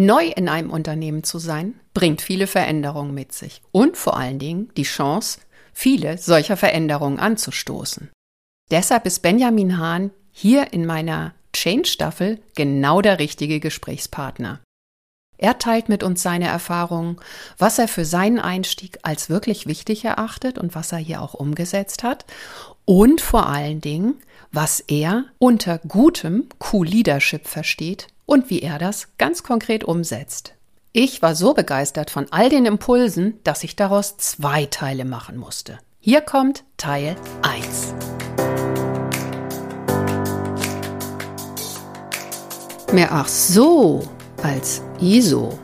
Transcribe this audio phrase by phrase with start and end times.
[0.00, 4.70] Neu in einem Unternehmen zu sein, bringt viele Veränderungen mit sich und vor allen Dingen
[4.76, 5.40] die Chance,
[5.72, 8.08] viele solcher Veränderungen anzustoßen.
[8.70, 14.60] Deshalb ist Benjamin Hahn hier in meiner Change-Staffel genau der richtige Gesprächspartner.
[15.36, 17.16] Er teilt mit uns seine Erfahrungen,
[17.58, 22.04] was er für seinen Einstieg als wirklich wichtig erachtet und was er hier auch umgesetzt
[22.04, 22.24] hat
[22.84, 24.14] und vor allen Dingen,
[24.52, 30.52] was er unter gutem Q-Leadership versteht und wie er das ganz konkret umsetzt.
[30.92, 35.78] Ich war so begeistert von all den Impulsen, dass ich daraus zwei Teile machen musste.
[35.98, 37.94] Hier kommt Teil 1.
[42.92, 44.06] Mehr ach so
[44.42, 45.58] als ISO.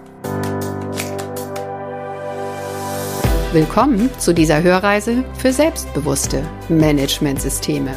[3.53, 7.97] Willkommen zu dieser Hörreise für selbstbewusste Managementsysteme.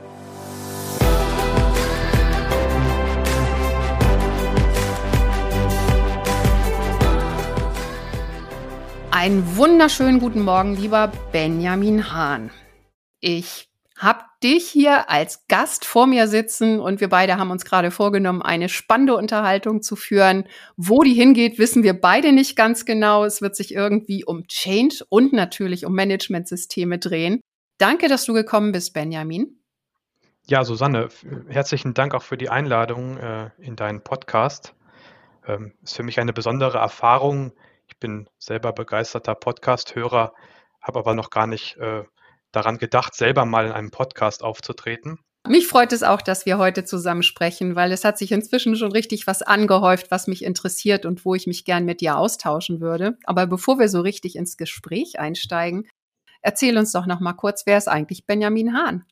[9.21, 12.49] Einen wunderschönen guten Morgen, lieber Benjamin Hahn.
[13.19, 17.91] Ich habe dich hier als Gast vor mir sitzen und wir beide haben uns gerade
[17.91, 20.45] vorgenommen, eine spannende Unterhaltung zu führen.
[20.75, 23.23] Wo die hingeht, wissen wir beide nicht ganz genau.
[23.23, 27.41] Es wird sich irgendwie um Change und natürlich um Managementsysteme drehen.
[27.77, 29.61] Danke, dass du gekommen bist, Benjamin.
[30.47, 31.09] Ja, Susanne,
[31.47, 34.73] herzlichen Dank auch für die Einladung äh, in deinen Podcast.
[35.45, 37.51] Ähm, ist für mich eine besondere Erfahrung,
[38.01, 40.33] bin selber begeisterter Podcast-Hörer,
[40.81, 42.03] habe aber noch gar nicht äh,
[42.51, 45.19] daran gedacht, selber mal in einem Podcast aufzutreten.
[45.47, 48.91] Mich freut es auch, dass wir heute zusammen sprechen, weil es hat sich inzwischen schon
[48.91, 53.17] richtig was angehäuft, was mich interessiert und wo ich mich gern mit dir austauschen würde.
[53.23, 55.87] Aber bevor wir so richtig ins Gespräch einsteigen,
[56.41, 59.05] erzähl uns doch noch mal kurz, wer ist eigentlich Benjamin Hahn?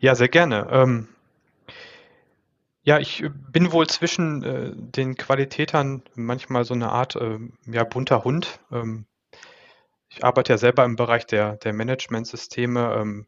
[0.00, 0.68] Ja, sehr gerne.
[0.70, 1.08] Ähm,
[2.88, 7.84] ja, ich äh, bin wohl zwischen äh, den Qualitätern manchmal so eine Art äh, ja,
[7.84, 8.60] bunter Hund.
[8.72, 9.04] Ähm,
[10.08, 13.26] ich arbeite ja selber im Bereich der, der Managementsysteme ähm,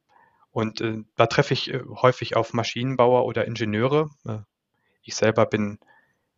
[0.51, 4.09] und äh, da treffe ich äh, häufig auf Maschinenbauer oder Ingenieure.
[4.27, 4.39] Äh,
[5.03, 5.79] ich selber bin,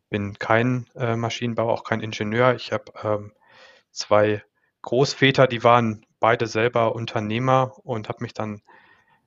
[0.08, 2.54] bin kein Maschinenbauer, auch kein Ingenieur.
[2.54, 3.32] Ich habe ähm,
[3.90, 4.42] zwei
[4.82, 8.62] Großväter, die waren beide selber Unternehmer und habe mich dann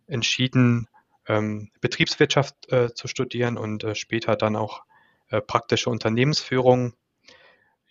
[0.07, 0.88] entschieden,
[1.28, 4.84] ähm, Betriebswirtschaft äh, zu studieren und äh, später dann auch
[5.30, 6.94] äh, praktische Unternehmensführung.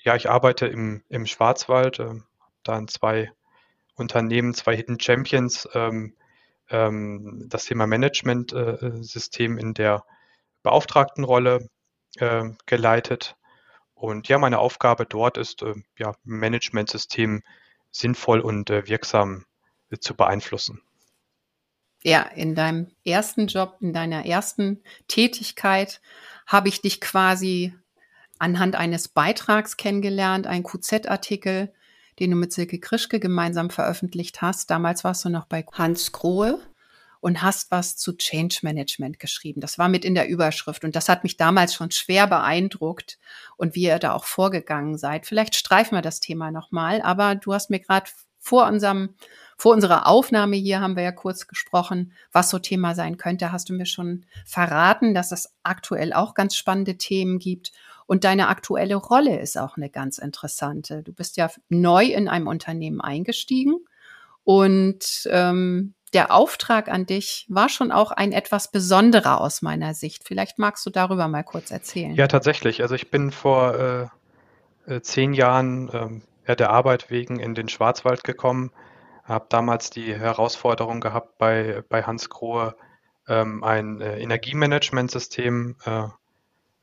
[0.03, 2.21] Ja, ich arbeite im, im Schwarzwald, äh,
[2.63, 3.33] da in zwei
[3.97, 6.15] Unternehmen, zwei Hidden Champions, ähm,
[6.71, 10.05] ähm, das Thema Management-System äh, in der
[10.63, 11.69] Beauftragtenrolle
[12.17, 13.37] äh, geleitet.
[13.95, 17.43] Und ja, meine Aufgabe dort ist, äh, ja, Managementsystem
[17.91, 19.45] sinnvoll und äh, wirksam
[19.91, 20.83] äh, zu beeinflussen
[22.05, 26.01] ja, in deinem ersten Job, in deiner ersten Tätigkeit
[26.47, 27.75] habe ich dich quasi
[28.39, 31.73] anhand eines Beitrags kennengelernt, ein QZ-Artikel,
[32.19, 34.71] den du mit Silke Krischke gemeinsam veröffentlicht hast.
[34.71, 36.61] Damals warst du noch bei Hans Grohe
[37.21, 39.63] und hast was zu Change Management geschrieben.
[39.63, 43.19] Das war mit in der Überschrift und das hat mich damals schon schwer beeindruckt
[43.57, 45.25] und wie ihr da auch vorgegangen seid.
[45.25, 48.11] Vielleicht streifen wir das Thema nochmal, aber du hast mir gerade
[48.45, 49.15] vor unserem
[49.57, 53.53] vor unserer Aufnahme hier haben wir ja kurz gesprochen, was so Thema sein könnte.
[53.53, 57.71] Hast du mir schon verraten, dass es aktuell auch ganz spannende Themen gibt.
[58.07, 61.03] Und deine aktuelle Rolle ist auch eine ganz interessante.
[61.05, 63.77] Du bist ja neu in einem Unternehmen eingestiegen
[64.43, 70.25] und ähm, der Auftrag an dich war schon auch ein etwas besonderer aus meiner Sicht.
[70.25, 72.15] Vielleicht magst du darüber mal kurz erzählen.
[72.15, 72.83] Ja, tatsächlich.
[72.83, 74.11] Also ich bin vor
[74.87, 78.71] äh, äh zehn Jahren ähm, ja, der Arbeit wegen in den Schwarzwald gekommen
[79.25, 82.77] habe damals die Herausforderung gehabt, bei, bei Hans Grohe
[83.27, 86.09] ähm, ein äh, Energiemanagementsystem äh,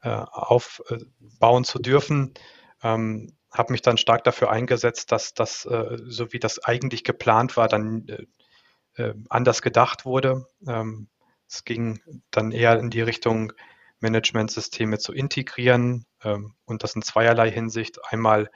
[0.01, 2.34] äh, aufbauen zu dürfen.
[2.81, 7.58] Ähm, habe mich dann stark dafür eingesetzt, dass das, äh, so wie das eigentlich geplant
[7.58, 10.47] war, dann äh, äh, anders gedacht wurde.
[10.67, 11.09] Ähm,
[11.47, 13.53] es ging dann eher in die Richtung,
[13.99, 17.99] Managementsysteme zu integrieren ähm, und das in zweierlei Hinsicht.
[18.09, 18.49] Einmal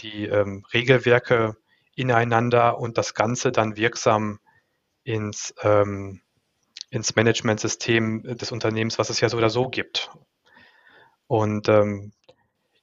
[0.00, 1.56] die ähm, Regelwerke
[1.94, 4.38] ineinander und das Ganze dann wirksam
[5.04, 6.20] ins, ähm,
[6.90, 10.10] ins Managementsystem des Unternehmens, was es ja so oder so gibt.
[11.26, 12.12] Und ähm,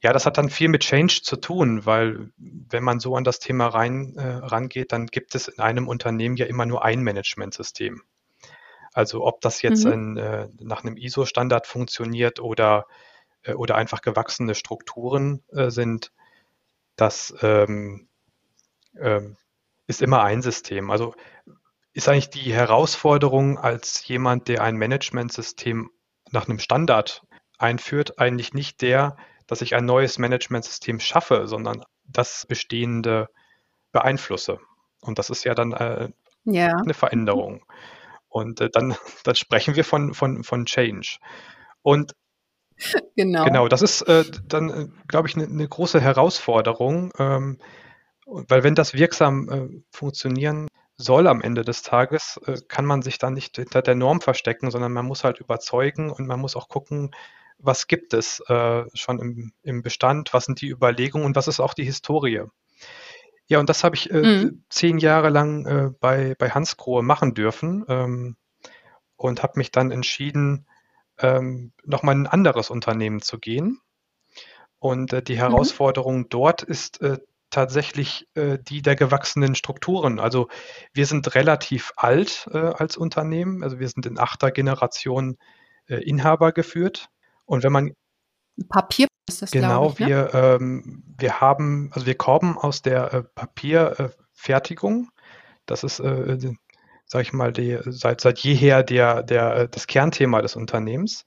[0.01, 3.39] ja, das hat dann viel mit Change zu tun, weil wenn man so an das
[3.39, 8.01] Thema rein, äh, rangeht, dann gibt es in einem Unternehmen ja immer nur ein Managementsystem.
[8.93, 9.91] Also ob das jetzt Mhm.
[9.91, 12.85] ein, äh, nach einem ISO-Standard funktioniert oder,
[13.43, 16.11] äh, oder einfach gewachsene Strukturen äh, sind,
[16.95, 18.07] das ähm,
[18.99, 19.37] ähm,
[19.87, 20.91] ist immer ein System.
[20.91, 21.15] Also
[21.93, 25.91] ist eigentlich die Herausforderung als jemand, der ein Managementsystem
[26.31, 27.23] nach einem Standard
[27.59, 29.15] einführt, eigentlich nicht der,
[29.47, 33.29] dass ich ein neues Managementsystem schaffe, sondern das bestehende
[33.91, 34.59] beeinflusse.
[35.01, 36.09] Und das ist ja dann äh,
[36.45, 36.77] Ja.
[36.77, 37.65] eine Veränderung.
[38.27, 41.17] Und äh, dann, dann sprechen wir von, von, von Change.
[41.81, 42.13] Und
[43.15, 43.43] Genau.
[43.45, 47.59] genau, das ist äh, dann, äh, glaube ich, eine ne große Herausforderung, ähm,
[48.25, 53.19] weil wenn das wirksam äh, funktionieren soll am Ende des Tages, äh, kann man sich
[53.19, 56.69] dann nicht hinter der Norm verstecken, sondern man muss halt überzeugen und man muss auch
[56.69, 57.11] gucken,
[57.59, 61.59] was gibt es äh, schon im, im Bestand, was sind die Überlegungen und was ist
[61.59, 62.43] auch die Historie.
[63.47, 64.63] Ja, und das habe ich äh, Mhm.
[64.69, 68.37] zehn Jahre lang äh, bei, bei Hansgrohe machen dürfen ähm,
[69.17, 70.65] und habe mich dann entschieden,
[71.19, 73.79] ähm, nochmal in ein anderes Unternehmen zu gehen.
[74.79, 75.39] Und äh, die Mhm.
[75.39, 77.19] Herausforderung dort ist äh,
[77.49, 80.19] tatsächlich äh, die der gewachsenen Strukturen.
[80.19, 80.47] Also
[80.93, 85.37] wir sind relativ alt äh, als Unternehmen, also wir sind in achter Generation
[85.87, 87.09] äh, Inhaber geführt.
[87.45, 87.93] Und wenn man
[88.69, 90.07] Papier ist das, Genau, ich, ne?
[90.07, 95.09] wir, ähm, wir haben, also wir kommen aus der äh, Papierfertigung.
[95.65, 96.37] Das ist, äh,
[97.13, 101.25] die- sag ich mal, die, seit, seit jeher der, der, äh, das Kernthema des Unternehmens.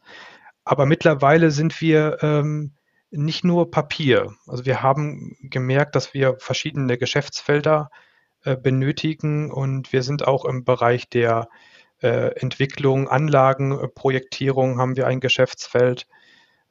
[0.64, 2.72] Aber mittlerweile sind wir ähm,
[3.10, 4.34] nicht nur Papier.
[4.46, 7.90] Also wir haben gemerkt, dass wir verschiedene Geschäftsfelder
[8.44, 11.48] äh, benötigen und wir sind auch im Bereich der
[12.02, 16.06] äh, Entwicklung, Anlagenprojektierung haben wir ein Geschäftsfeld.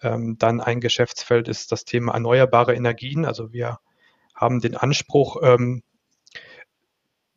[0.01, 3.25] Ähm, dann ein Geschäftsfeld ist das Thema erneuerbare Energien.
[3.25, 3.79] Also wir
[4.35, 5.83] haben den Anspruch, ähm,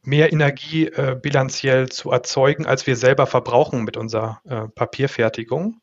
[0.08, 5.80] mehr Energie äh, bilanziell zu erzeugen, als wir selber verbrauchen mit unserer äh, Papierfertigung.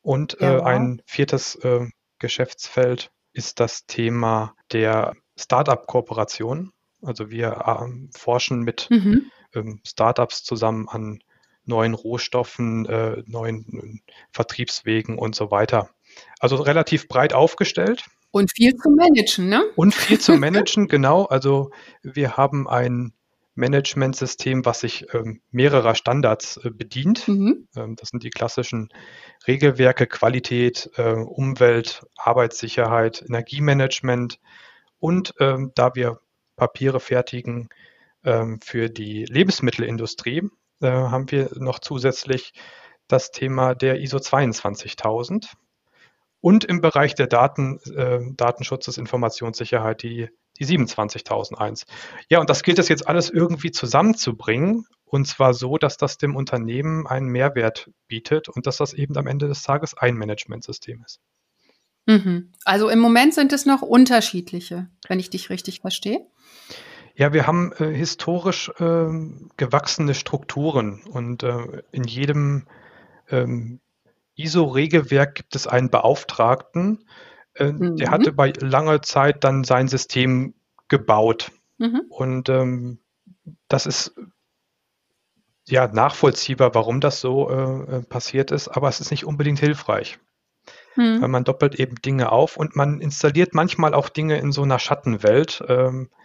[0.00, 0.64] Und Ja, äh, wow.
[0.66, 1.86] ein viertes äh,
[2.20, 6.72] Geschäftsfeld ist das Thema der Startup-Kooperation.
[7.02, 9.30] Also wir ähm, forschen mit Mhm.
[9.54, 11.20] ähm, Startups zusammen an
[11.64, 14.02] neuen Rohstoffen, äh, neuen
[14.32, 15.90] Vertriebswegen und so weiter.
[16.38, 19.62] Also relativ breit aufgestellt Und viel zu managen, ne?
[19.76, 21.24] und viel zu managen, genau.
[21.24, 21.70] Also
[22.02, 23.12] wir haben ein
[23.54, 27.26] Managementsystem, was sich ähm, mehrerer Standards äh, bedient.
[27.28, 27.68] Mhm.
[27.76, 28.88] Ähm, das sind die klassischen
[29.46, 34.38] Regelwerke, Qualität, äh, Umwelt, Arbeitssicherheit, Energiemanagement
[34.98, 36.20] und ähm, da wir
[36.56, 37.68] Papiere fertigen
[38.24, 40.42] ähm, für die Lebensmittelindustrie,
[40.80, 42.52] äh, haben wir noch zusätzlich
[43.08, 45.54] das Thema der ISO 22000
[46.40, 50.28] und im Bereich der Daten, äh, Datenschutzes, Informationssicherheit die,
[50.58, 51.84] die 27001.
[52.28, 56.36] Ja, und das gilt es jetzt alles irgendwie zusammenzubringen und zwar so, dass das dem
[56.36, 61.20] Unternehmen einen Mehrwert bietet und dass das eben am Ende des Tages ein Managementsystem ist.
[62.06, 62.52] Mhm.
[62.64, 66.26] Also im Moment sind es noch unterschiedliche, wenn ich dich richtig verstehe.
[67.14, 72.66] Ja, wir haben äh, historisch ähm, gewachsene Strukturen und äh, in jedem
[73.28, 73.80] ähm,
[74.42, 77.04] ISO-Regelwerk gibt es einen Beauftragten,
[77.54, 78.12] äh, der Mhm.
[78.12, 80.54] hatte bei langer Zeit dann sein System
[80.88, 81.52] gebaut.
[81.78, 82.02] Mhm.
[82.08, 82.98] Und ähm,
[83.68, 84.14] das ist
[85.66, 90.18] ja nachvollziehbar, warum das so äh, äh, passiert ist, aber es ist nicht unbedingt hilfreich,
[90.96, 91.30] weil Mhm.
[91.30, 95.62] man doppelt eben Dinge auf und man installiert manchmal auch Dinge in so einer Schattenwelt,
[95.68, 96.19] ähm, äh,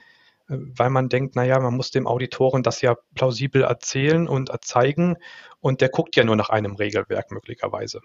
[0.47, 5.17] weil man denkt, naja, man muss dem Auditoren das ja plausibel erzählen und zeigen
[5.59, 8.01] und der guckt ja nur nach einem Regelwerk möglicherweise.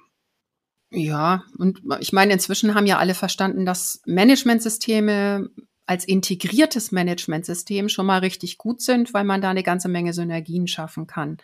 [0.92, 5.48] Ja, und ich meine, inzwischen haben ja alle verstanden, dass Managementsysteme
[5.90, 10.68] als integriertes Managementsystem schon mal richtig gut sind, weil man da eine ganze Menge Synergien
[10.68, 11.38] schaffen kann.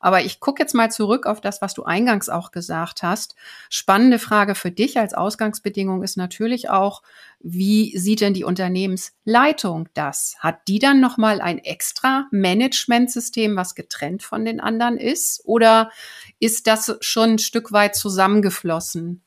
[0.00, 3.36] Aber ich gucke jetzt mal zurück auf das, was du eingangs auch gesagt hast.
[3.70, 7.02] Spannende Frage für dich als Ausgangsbedingung ist natürlich auch,
[7.38, 10.34] wie sieht denn die Unternehmensleitung das?
[10.40, 15.42] Hat die dann noch mal ein extra Managementsystem, was getrennt von den anderen ist?
[15.44, 15.92] Oder
[16.40, 19.22] ist das schon ein Stück weit zusammengeflossen?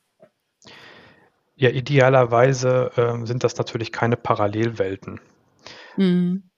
[1.56, 5.20] Ja, idealerweise ähm, sind das natürlich keine Parallelwelten.
[5.96, 6.50] Mhm.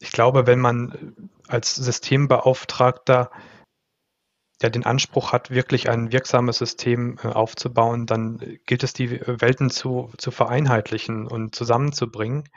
[0.00, 3.30] Ich glaube, wenn man äh, als Systembeauftragter
[4.62, 9.20] ja den Anspruch hat, wirklich ein wirksames System äh, aufzubauen, dann äh, gilt es, die
[9.24, 12.48] Welten zu, zu vereinheitlichen und zusammenzubringen.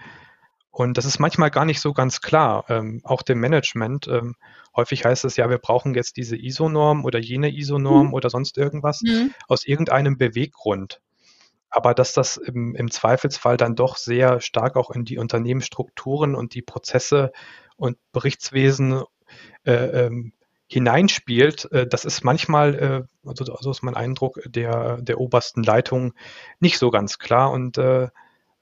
[0.71, 4.07] Und das ist manchmal gar nicht so ganz klar, ähm, auch dem Management.
[4.07, 4.35] Ähm,
[4.75, 8.13] häufig heißt es ja, wir brauchen jetzt diese ISO-Norm oder jene ISO-Norm Mhm.
[8.15, 9.31] oder sonst irgendwas Mhm.
[9.47, 10.99] aus irgendeinem Beweggrund.
[11.75, 16.53] Aber dass das im, im Zweifelsfall dann doch sehr stark auch in die Unternehmensstrukturen und
[16.53, 17.31] die Prozesse
[17.77, 19.01] und Berichtswesen
[19.65, 20.33] äh, ähm,
[20.67, 26.13] hineinspielt, äh, das ist manchmal, äh, also, also ist mein Eindruck, der, der obersten Leitung
[26.59, 27.49] nicht so ganz klar.
[27.49, 28.09] Und äh,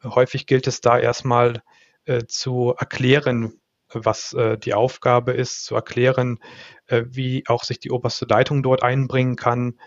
[0.06, 1.62] häufig gilt es da erstmal
[2.06, 3.60] äh, zu erklären,
[3.94, 6.39] was äh, die Aufgabe ist, zu erklären,
[6.88, 9.80] wie auch sich die oberste Leitung dort einbringen kann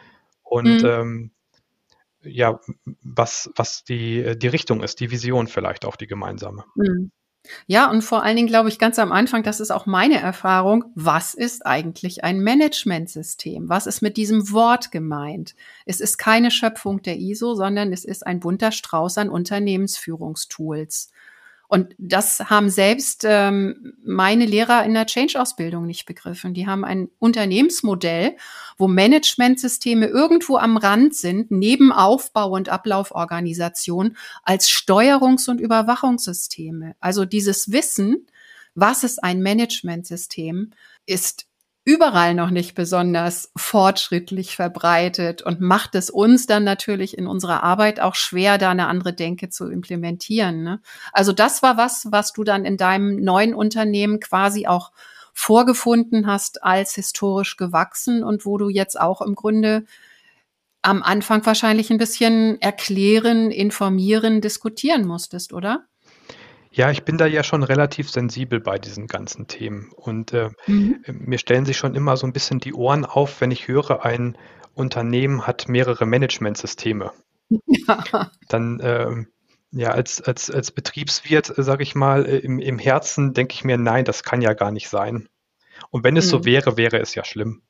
[0.42, 0.88] und mhm.
[0.88, 1.30] ähm,
[2.24, 2.60] ja,
[3.02, 6.64] was, was die, die Richtung ist, die Vision vielleicht auch die gemeinsame.
[6.74, 7.10] Mhm.
[7.66, 10.84] Ja, und vor allen Dingen glaube ich ganz am Anfang, das ist auch meine Erfahrung,
[10.94, 13.68] was ist eigentlich ein Managementsystem?
[13.68, 15.54] Was ist mit diesem Wort gemeint?
[15.84, 21.10] Es ist keine Schöpfung der ISO, sondern es ist ein bunter Strauß an Unternehmensführungstools.
[21.74, 26.54] Und das haben selbst ähm, meine Lehrer in der Change-Ausbildung nicht begriffen.
[26.54, 28.36] Die haben ein Unternehmensmodell,
[28.78, 36.94] wo Managementsysteme irgendwo am Rand sind, neben Aufbau- und Ablauforganisation, als Steuerungs- und Überwachungssysteme.
[37.00, 38.28] Also dieses Wissen,
[38.76, 40.70] was ist ein Managementsystem,
[41.06, 41.48] ist
[41.84, 48.00] überall noch nicht besonders fortschrittlich verbreitet und macht es uns dann natürlich in unserer Arbeit
[48.00, 50.62] auch schwer, da eine andere Denke zu implementieren.
[50.62, 50.80] Ne?
[51.12, 54.92] Also das war was, was du dann in deinem neuen Unternehmen quasi auch
[55.34, 59.84] vorgefunden hast als historisch gewachsen und wo du jetzt auch im Grunde
[60.80, 65.86] am Anfang wahrscheinlich ein bisschen erklären, informieren, diskutieren musstest, oder?
[66.76, 69.92] Ja, ich bin da ja schon relativ sensibel bei diesen ganzen Themen.
[69.94, 71.04] Und äh, mhm.
[71.04, 74.04] Äh, mir stellen sich schon immer so ein bisschen die Ohren auf, wenn ich höre,
[74.04, 74.36] ein
[74.74, 77.12] Unternehmen hat mehrere Managementsysteme.
[77.48, 78.30] Ja.
[78.48, 79.24] Dann, äh,
[79.70, 83.62] ja, als, als, als Betriebswirt, äh, sage ich mal, äh, im, im Herzen denke ich
[83.62, 85.28] mir, nein, das kann ja gar nicht sein.
[85.90, 86.30] Und wenn es mhm.
[86.30, 87.62] so wäre, wäre es ja schlimm.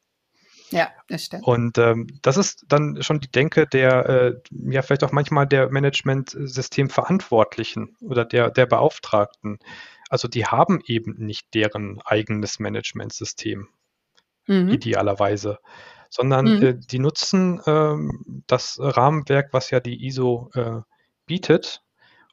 [0.71, 1.47] Ja, das stimmt.
[1.47, 5.71] Und ähm, das ist dann schon die Denke der, äh, ja, vielleicht auch manchmal der
[5.71, 9.61] Managementsystemverantwortlichen oder der, der Beauftragten.
[10.09, 13.69] Also die haben eben nicht deren eigenes Managementsystem,
[14.47, 14.69] mhm.
[14.69, 15.59] idealerweise,
[16.11, 16.63] sondern mhm.
[16.63, 17.95] äh, die nutzen äh,
[18.47, 20.81] das Rahmenwerk, was ja die ISO äh,
[21.27, 21.83] bietet,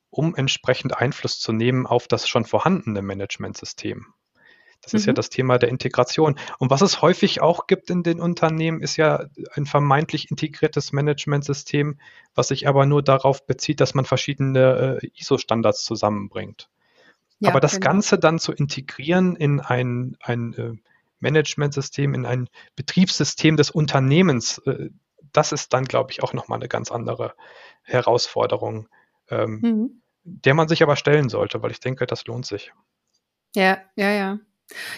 [0.10, 4.14] um entsprechend Einfluss zu nehmen auf das schon vorhandene Managementsystem.
[4.82, 4.98] Das mhm.
[4.98, 5.16] ist ja mhm.
[5.16, 6.38] das Thema der Integration.
[6.58, 12.00] Und was es häufig auch gibt in den Unternehmen, ist ja ein vermeintlich integriertes Managementsystem,
[12.36, 16.70] was sich aber nur darauf bezieht, dass man verschiedene äh, ISO-Standards zusammenbringt.
[17.40, 17.86] Ja, aber das genau.
[17.86, 20.74] Ganze dann zu integrieren in ein, ein äh,
[21.20, 24.90] Managementsystem, in ein Betriebssystem des Unternehmens, äh,
[25.34, 27.34] das ist dann, glaube ich, auch nochmal eine ganz andere
[27.84, 28.90] Herausforderung,
[29.30, 30.02] ähm, mhm.
[30.24, 32.74] der man sich aber stellen sollte, weil ich denke, das lohnt sich.
[33.56, 34.40] Ja, ja, ja.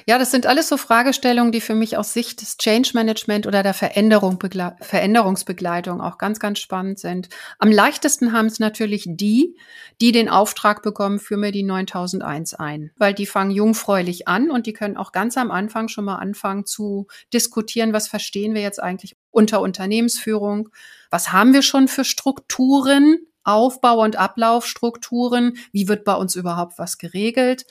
[0.05, 3.63] Ja, das sind alles so Fragestellungen, die für mich aus Sicht des Change Management oder
[3.63, 4.39] der Veränderung
[4.79, 7.29] Veränderungsbegleitung auch ganz, ganz spannend sind.
[7.59, 9.57] Am leichtesten haben es natürlich die,
[10.01, 14.65] die den Auftrag bekommen, für mir die 9001 ein, weil die fangen jungfräulich an und
[14.65, 18.81] die können auch ganz am Anfang schon mal anfangen zu diskutieren, was verstehen wir jetzt
[18.81, 20.69] eigentlich unter Unternehmensführung,
[21.09, 26.97] was haben wir schon für Strukturen, Aufbau- und Ablaufstrukturen, wie wird bei uns überhaupt was
[26.97, 27.65] geregelt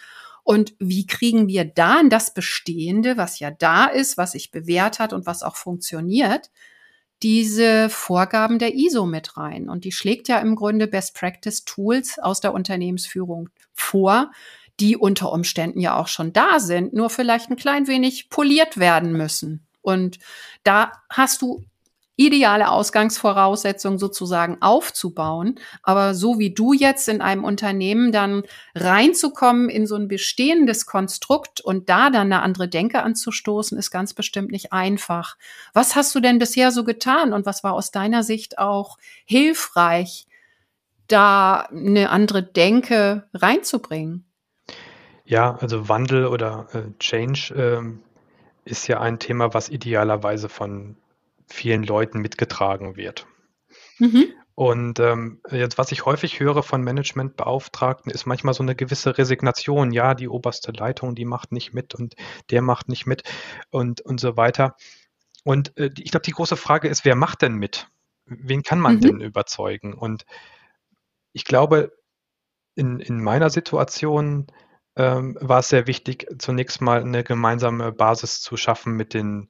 [0.44, 4.98] und wie kriegen wir da in das Bestehende, was ja da ist, was sich bewährt
[4.98, 6.50] hat und was auch funktioniert,
[7.22, 9.68] diese Vorgaben der ISO mit rein?
[9.68, 14.32] Und die schlägt ja im Grunde Best Practice Tools aus der Unternehmensführung vor,
[14.80, 19.12] die unter Umständen ja auch schon da sind, nur vielleicht ein klein wenig poliert werden
[19.12, 19.66] müssen.
[19.80, 20.18] Und
[20.64, 21.64] da hast du
[22.16, 25.58] ideale Ausgangsvoraussetzung sozusagen aufzubauen.
[25.82, 28.42] Aber so wie du jetzt in einem Unternehmen dann
[28.74, 34.14] reinzukommen in so ein bestehendes Konstrukt und da dann eine andere Denke anzustoßen, ist ganz
[34.14, 35.36] bestimmt nicht einfach.
[35.72, 40.26] Was hast du denn bisher so getan und was war aus deiner Sicht auch hilfreich,
[41.08, 44.24] da eine andere Denke reinzubringen?
[45.24, 50.96] Ja, also Wandel oder äh, Change äh, ist ja ein Thema, was idealerweise von
[51.52, 53.26] vielen Leuten mitgetragen wird.
[53.98, 54.32] Mhm.
[54.54, 59.92] Und ähm, jetzt, was ich häufig höre von Managementbeauftragten, ist manchmal so eine gewisse Resignation.
[59.92, 62.16] Ja, die oberste Leitung, die macht nicht mit und
[62.50, 63.22] der macht nicht mit
[63.70, 64.76] und, und so weiter.
[65.44, 67.88] Und äh, ich glaube, die große Frage ist, wer macht denn mit?
[68.26, 69.00] Wen kann man mhm.
[69.00, 69.94] denn überzeugen?
[69.94, 70.26] Und
[71.32, 71.92] ich glaube,
[72.74, 74.46] in, in meiner Situation
[74.96, 79.48] ähm, war es sehr wichtig, zunächst mal eine gemeinsame Basis zu schaffen mit den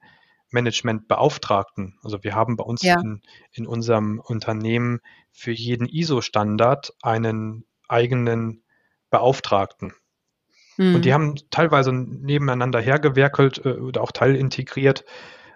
[0.52, 1.98] Managementbeauftragten.
[2.02, 3.00] Also wir haben bei uns ja.
[3.00, 5.00] in, in unserem Unternehmen
[5.32, 8.62] für jeden ISO-Standard einen eigenen
[9.10, 9.94] Beauftragten.
[10.76, 10.94] Mhm.
[10.96, 11.14] Und die hm.
[11.14, 15.04] haben teilweise nebeneinander hergewerkelt äh, oder auch teilintegriert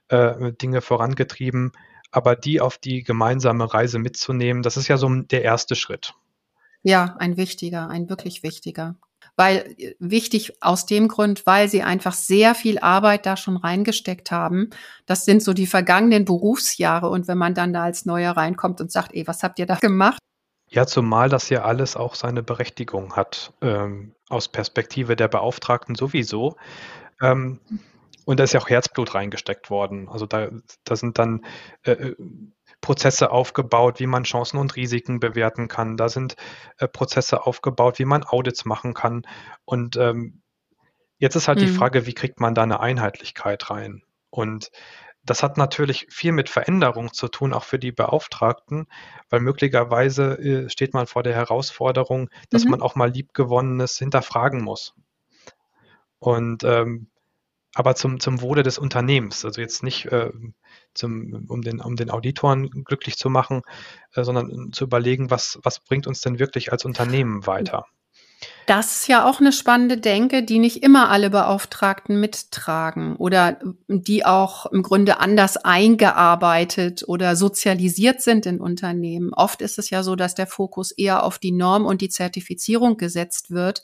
[0.09, 1.73] äh, Dinge vorangetrieben.
[2.11, 6.15] Aber die auf die gemeinsame Reise mitzunehmen, das ist ja so der erste Schritt.
[6.83, 8.97] Ja, ein wichtiger, ein wirklich wichtiger.
[9.37, 14.31] Weil äh, wichtig aus dem Grund, weil sie einfach sehr viel Arbeit da schon reingesteckt
[14.31, 14.71] haben.
[15.07, 18.91] Das sind so die vergangenen Berufsjahre und wenn man dann da als Neuer reinkommt und
[18.91, 20.19] sagt, ey, was habt ihr da gemacht?
[20.69, 26.57] Ja, zumal das ja alles auch seine Berechtigung hat, ähm, aus Perspektive der Beauftragten sowieso.
[27.23, 27.61] Ähm,
[28.25, 30.09] und da ist ja auch Herzblut reingesteckt worden.
[30.09, 30.51] Also da,
[30.83, 31.45] da sind dann
[31.85, 32.17] äh, äh
[32.81, 35.97] Prozesse aufgebaut, wie man Chancen und Risiken bewerten kann.
[35.97, 36.37] Da sind
[36.79, 39.27] äh, Prozesse aufgebaut, wie man Audits machen kann.
[39.65, 40.43] Und ähm,
[41.19, 41.63] jetzt ist halt mhm.
[41.63, 44.03] die Frage, wie kriegt man da eine Einheitlichkeit rein?
[44.31, 44.71] Und
[45.25, 48.87] das hat natürlich viel mit Veränderung zu tun, auch für die Beauftragten,
[49.29, 52.73] weil möglicherweise äh, steht man vor der Herausforderung, dass mhm.
[52.73, 54.95] man auch mal liebgewonnenes hinterfragen muss.
[56.19, 57.09] Und ähm,
[57.77, 60.31] aber zum, zum Wohle des Unternehmens, also jetzt nicht äh,
[60.95, 63.61] zum, um, den, um den Auditoren glücklich zu machen,
[64.15, 67.85] äh, sondern zu überlegen, was, was bringt uns denn wirklich als Unternehmen weiter.
[68.65, 74.25] Das ist ja auch eine spannende Denke, die nicht immer alle Beauftragten mittragen oder die
[74.25, 79.35] auch im Grunde anders eingearbeitet oder sozialisiert sind in Unternehmen.
[79.35, 82.97] Oft ist es ja so, dass der Fokus eher auf die Norm und die Zertifizierung
[82.97, 83.83] gesetzt wird.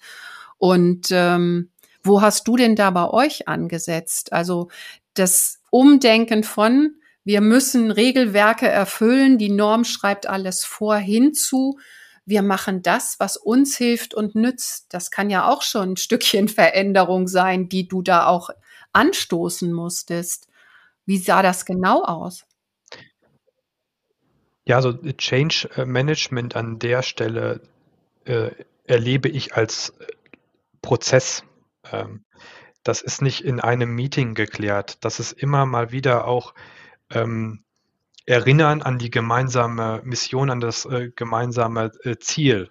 [0.57, 1.72] Und ähm,
[2.02, 4.32] wo hast du denn da bei euch angesetzt?
[4.32, 4.68] Also
[5.14, 11.78] das Umdenken von, wir müssen Regelwerke erfüllen, die Norm schreibt alles vor, hinzu,
[12.25, 14.87] wir machen das, was uns hilft und nützt.
[14.94, 18.50] Das kann ja auch schon ein Stückchen Veränderung sein, die du da auch
[18.92, 20.49] anstoßen musstest.
[21.04, 22.44] Wie sah das genau aus?
[24.64, 27.61] Ja, also Change Management an der Stelle
[28.25, 28.50] äh,
[28.85, 30.06] erlebe ich als äh,
[30.80, 31.42] Prozess.
[31.93, 32.25] Ähm,
[32.83, 35.05] das ist nicht in einem Meeting geklärt.
[35.05, 36.55] Das ist immer mal wieder auch
[37.11, 37.65] ähm,
[38.27, 42.71] Erinnern an die gemeinsame Mission, an das äh, gemeinsame äh, Ziel.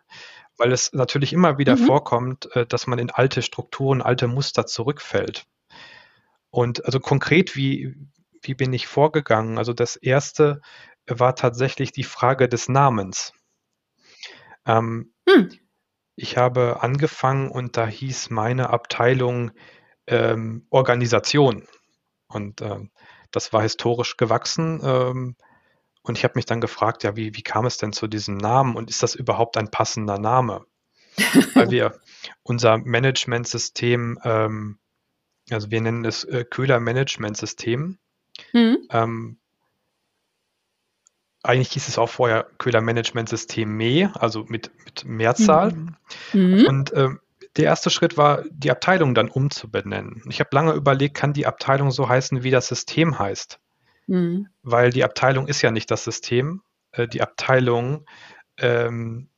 [0.58, 1.86] Weil es natürlich immer wieder mhm.
[1.86, 5.46] vorkommt, äh, dass man in alte Strukturen, alte Muster zurückfällt.
[6.50, 7.96] Und also konkret, wie,
[8.42, 9.58] wie bin ich vorgegangen?
[9.58, 10.62] Also das erste
[11.08, 13.34] war tatsächlich die Frage des Namens.
[14.66, 15.50] Ähm, hm.
[16.22, 19.51] Ich habe angefangen und da hieß meine Abteilung
[20.05, 21.68] ähm, Organisation.
[22.27, 22.92] Und ähm,
[23.31, 24.79] das war historisch gewachsen.
[24.84, 25.36] Ähm,
[26.03, 28.75] und ich habe mich dann gefragt, ja, wie, wie kam es denn zu diesem Namen
[28.75, 30.64] und ist das überhaupt ein passender Name?
[31.55, 32.00] Weil wir
[32.44, 34.77] unser Managementsystem, ähm,
[35.50, 37.98] also wir nennen es äh, Köhler Managementsystem.
[38.53, 38.77] Mhm.
[38.92, 39.40] Ähm,
[41.44, 45.74] eigentlich hieß es auch vorher Köhler Managementsystem Me, also mit, mit Mehrzahl.
[45.74, 45.96] Mhm.
[46.34, 46.66] mhm.
[46.68, 47.20] Und ähm,
[47.58, 50.24] der erste Schritt war, die Abteilung dann umzubenennen.
[50.30, 53.60] Ich habe lange überlegt, kann die Abteilung so heißen, wie das System heißt?
[54.08, 54.48] Mhm.
[54.64, 56.62] Weil die Abteilung ist ja nicht das System.
[56.92, 58.06] Äh, die Abteilung
[58.58, 59.30] ähm,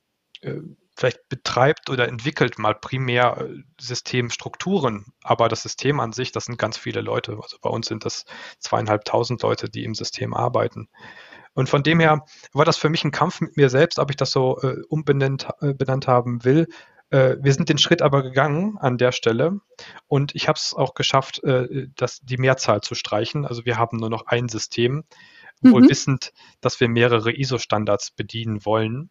[0.41, 0.59] äh,
[0.95, 6.59] vielleicht betreibt oder entwickelt mal primär äh, Systemstrukturen, aber das System an sich, das sind
[6.59, 7.39] ganz viele Leute.
[7.41, 8.25] Also bei uns sind das
[8.59, 10.87] zweieinhalbtausend Leute, die im System arbeiten.
[11.53, 14.15] Und von dem her war das für mich ein Kampf mit mir selbst, ob ich
[14.15, 16.67] das so äh, umbenannt äh, benannt haben will.
[17.09, 19.59] Äh, wir sind den Schritt aber gegangen an der Stelle
[20.07, 23.45] und ich habe es auch geschafft, äh, das, die Mehrzahl zu streichen.
[23.45, 25.03] Also wir haben nur noch ein System,
[25.61, 25.89] wohl mhm.
[25.89, 29.09] wissend, dass wir mehrere ISO-Standards bedienen wollen.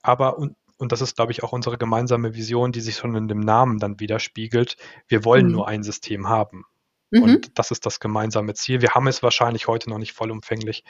[0.00, 3.28] Aber und, und das ist, glaube ich, auch unsere gemeinsame Vision, die sich schon in
[3.28, 4.76] dem Namen dann widerspiegelt.
[5.08, 5.52] Wir wollen mhm.
[5.52, 6.64] nur ein System haben.
[7.10, 7.22] Mhm.
[7.22, 8.82] Und das ist das gemeinsame Ziel.
[8.82, 10.84] Wir haben es wahrscheinlich heute noch nicht vollumfänglich.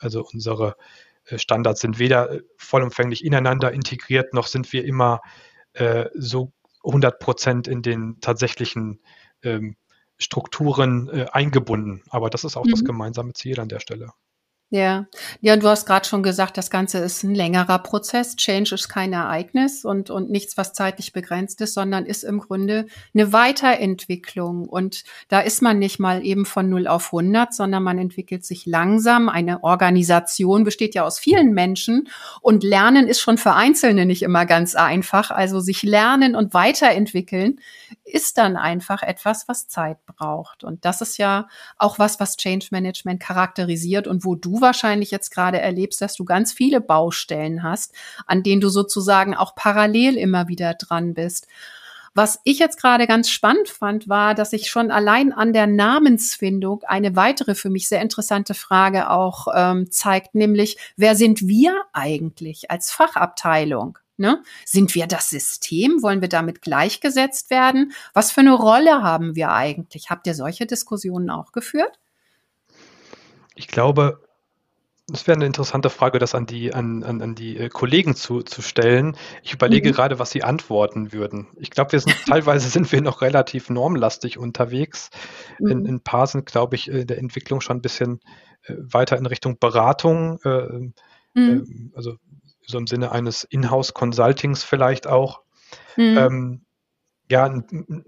[0.00, 0.76] Also unsere
[1.24, 5.20] äh, Standards sind weder äh, vollumfänglich ineinander integriert, noch sind wir immer
[5.74, 6.52] äh, so
[6.84, 9.00] 100 Prozent in den tatsächlichen
[9.42, 9.76] ähm,
[10.18, 12.02] Strukturen äh, eingebunden.
[12.10, 12.70] Aber das ist auch mhm.
[12.70, 14.10] das gemeinsame Ziel an der Stelle.
[14.72, 15.04] Ja,
[15.42, 18.36] ja, du hast gerade schon gesagt, das Ganze ist ein längerer Prozess.
[18.36, 22.86] Change ist kein Ereignis und, und nichts, was zeitlich begrenzt ist, sondern ist im Grunde
[23.12, 24.66] eine Weiterentwicklung.
[24.66, 28.64] Und da ist man nicht mal eben von 0 auf 100, sondern man entwickelt sich
[28.64, 29.28] langsam.
[29.28, 32.08] Eine Organisation besteht ja aus vielen Menschen
[32.40, 35.30] und Lernen ist schon für Einzelne nicht immer ganz einfach.
[35.30, 37.60] Also sich lernen und weiterentwickeln
[38.04, 40.64] ist dann einfach etwas, was Zeit braucht.
[40.64, 45.30] Und das ist ja auch was, was Change Management charakterisiert und wo du wahrscheinlich jetzt
[45.30, 47.92] gerade erlebst, dass du ganz viele Baustellen hast,
[48.26, 51.46] an denen du sozusagen auch parallel immer wieder dran bist.
[52.14, 56.82] Was ich jetzt gerade ganz spannend fand, war, dass ich schon allein an der Namensfindung
[56.84, 62.70] eine weitere für mich sehr interessante Frage auch ähm, zeigt, nämlich wer sind wir eigentlich
[62.70, 63.98] als Fachabteilung?
[64.18, 64.42] Ne?
[64.66, 66.02] Sind wir das System?
[66.02, 67.92] Wollen wir damit gleichgesetzt werden?
[68.12, 70.10] Was für eine Rolle haben wir eigentlich?
[70.10, 71.98] Habt ihr solche Diskussionen auch geführt?
[73.54, 74.22] Ich glaube,
[75.08, 78.42] das wäre eine interessante Frage, das an die, an, an, an die äh, Kollegen zu,
[78.42, 79.16] zu stellen.
[79.42, 79.94] Ich überlege mhm.
[79.94, 81.48] gerade, was sie antworten würden.
[81.56, 85.10] Ich glaube, wir sind teilweise sind wir noch relativ normlastig unterwegs.
[85.58, 85.70] Mhm.
[85.70, 88.20] In, in paar sind, glaube ich, in der Entwicklung schon ein bisschen
[88.64, 90.90] äh, weiter in Richtung Beratung, äh,
[91.34, 91.90] mhm.
[91.92, 92.16] äh, also
[92.64, 95.42] so im Sinne eines Inhouse-Consultings vielleicht auch.
[95.96, 96.18] Mhm.
[96.18, 96.64] Ähm,
[97.28, 97.52] ja,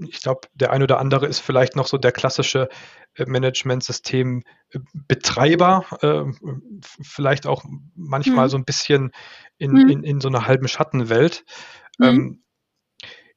[0.06, 2.68] ich glaube, der ein oder andere ist vielleicht noch so der klassische
[3.14, 6.24] äh, Managementsystem-Betreiber, äh,
[7.02, 8.50] vielleicht auch manchmal mhm.
[8.50, 9.12] so ein bisschen
[9.58, 9.88] in, mhm.
[9.88, 11.44] in, in so einer halben Schattenwelt.
[11.98, 12.06] Mhm.
[12.06, 12.44] Ähm,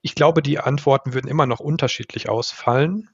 [0.01, 3.09] ich glaube, die Antworten würden immer noch unterschiedlich ausfallen.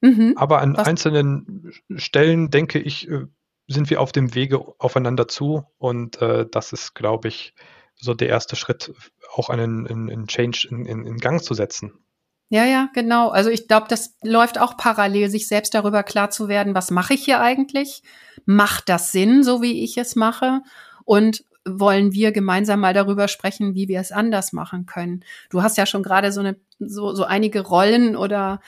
[0.00, 0.34] Mhm.
[0.36, 0.86] Aber an Was?
[0.86, 3.26] einzelnen Stellen, denke ich, äh,
[3.68, 5.64] sind wir auf dem Wege aufeinander zu.
[5.78, 7.54] Und äh, das ist, glaube ich,
[7.94, 8.92] so der erste Schritt,
[9.32, 12.05] auch einen, einen Change in, in Gang zu setzen.
[12.48, 13.30] Ja, ja, genau.
[13.30, 17.14] Also ich glaube, das läuft auch parallel, sich selbst darüber klar zu werden, was mache
[17.14, 18.02] ich hier eigentlich?
[18.44, 20.62] Macht das Sinn, so wie ich es mache?
[21.04, 25.24] Und wollen wir gemeinsam mal darüber sprechen, wie wir es anders machen können?
[25.50, 28.60] Du hast ja schon gerade so eine so, so einige Rollen oder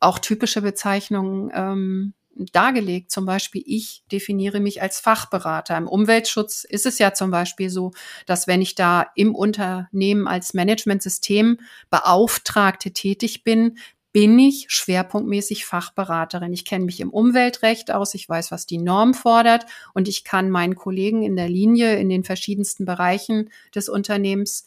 [0.00, 2.14] auch typische Bezeichnungen ähm,
[2.52, 3.10] dargelegt.
[3.10, 5.76] Zum Beispiel, ich definiere mich als Fachberater.
[5.76, 7.92] Im Umweltschutz ist es ja zum Beispiel so,
[8.26, 11.58] dass wenn ich da im Unternehmen als Managementsystem
[11.90, 13.78] Beauftragte tätig bin,
[14.12, 16.52] bin ich schwerpunktmäßig Fachberaterin.
[16.52, 20.50] Ich kenne mich im Umweltrecht aus, ich weiß, was die Norm fordert und ich kann
[20.50, 24.64] meinen Kollegen in der Linie in den verschiedensten Bereichen des Unternehmens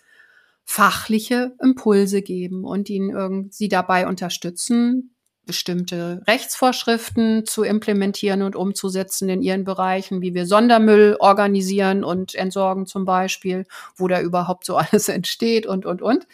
[0.63, 9.41] fachliche Impulse geben und ihnen irgendwie dabei unterstützen, bestimmte Rechtsvorschriften zu implementieren und umzusetzen in
[9.41, 15.10] ihren Bereichen, wie wir Sondermüll organisieren und entsorgen zum Beispiel, wo da überhaupt so alles
[15.10, 16.27] entsteht und, und, und.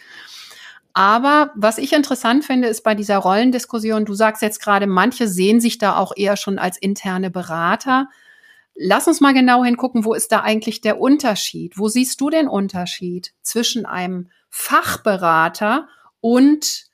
[0.94, 5.62] Aber was ich interessant finde, ist bei dieser Rollendiskussion, du sagst jetzt gerade, manche sehen
[5.62, 8.10] sich da auch eher schon als interne Berater.
[8.74, 11.78] Lass uns mal genau hingucken, wo ist da eigentlich der Unterschied?
[11.78, 15.88] Wo siehst du den Unterschied zwischen einem Fachberater
[16.20, 16.87] und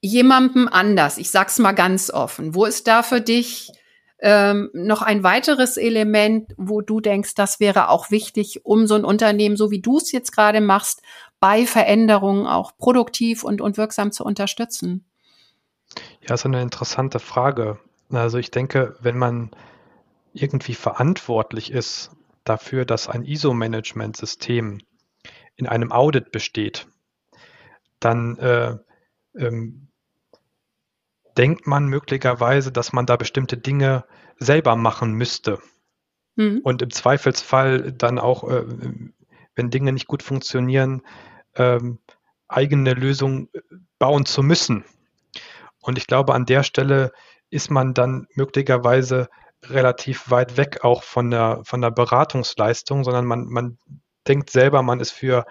[0.00, 1.18] jemandem anders?
[1.18, 2.54] Ich sag's mal ganz offen.
[2.54, 3.72] Wo ist da für dich
[4.20, 9.04] ähm, noch ein weiteres Element, wo du denkst, das wäre auch wichtig, um so ein
[9.04, 11.02] Unternehmen, so wie du es jetzt gerade machst,
[11.40, 15.04] bei Veränderungen auch produktiv und, und wirksam zu unterstützen?
[16.26, 17.78] Ja, ist eine interessante Frage.
[18.10, 19.50] Also ich denke, wenn man
[20.32, 22.10] irgendwie verantwortlich ist
[22.44, 24.80] dafür, dass ein ISO-Management-System
[25.56, 26.86] in einem Audit besteht,
[28.00, 28.76] dann äh,
[29.36, 29.88] ähm,
[31.36, 34.04] denkt man möglicherweise, dass man da bestimmte Dinge
[34.38, 35.58] selber machen müsste.
[36.36, 36.60] Mhm.
[36.62, 38.64] Und im Zweifelsfall dann auch, äh,
[39.54, 41.02] wenn Dinge nicht gut funktionieren,
[41.54, 41.98] ähm,
[42.48, 43.48] eigene Lösungen
[43.98, 44.84] bauen zu müssen.
[45.80, 47.12] Und ich glaube, an der Stelle
[47.50, 49.28] ist man dann möglicherweise
[49.64, 53.78] relativ weit weg auch von der, von der Beratungsleistung, sondern man, man
[54.26, 55.46] denkt selber, man ist für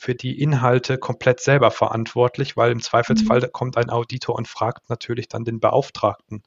[0.00, 3.52] für die Inhalte komplett selber verantwortlich, weil im Zweifelsfall mhm.
[3.52, 6.44] kommt ein Auditor und fragt natürlich dann den Beauftragten.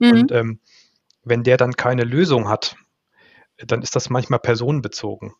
[0.00, 0.10] Mhm.
[0.10, 0.60] Und ähm,
[1.22, 2.76] wenn der dann keine Lösung hat,
[3.58, 5.34] dann ist das manchmal personenbezogen.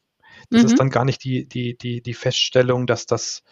[0.50, 0.66] Das mhm.
[0.66, 3.42] ist dann gar nicht die, die, die, die Feststellung, dass das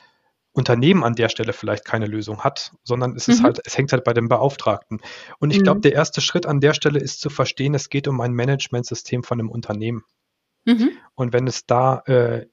[0.53, 3.45] Unternehmen an der Stelle vielleicht keine Lösung hat, sondern es ist mhm.
[3.45, 5.01] halt, es hängt halt bei dem Beauftragten.
[5.38, 5.83] Und ich glaube, mhm.
[5.83, 9.40] der erste Schritt an der Stelle ist zu verstehen, es geht um ein Managementsystem von
[9.40, 10.05] einem Unternehmen.
[10.67, 10.90] Mhm.
[11.14, 12.47] Und wenn es da äh,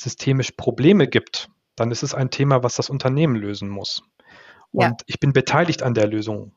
[0.00, 4.02] systemisch Probleme gibt, dann ist es ein Thema, was das Unternehmen lösen muss.
[4.72, 4.96] Und ja.
[5.06, 6.52] ich bin beteiligt an der Lösung